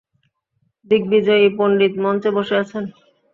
দিগ্বিজয়ী 0.91 1.47
পণ্ডিত 1.57 1.93
মঞ্চে 2.03 2.29
বসে 2.37 2.55
আছেন। 2.61 2.83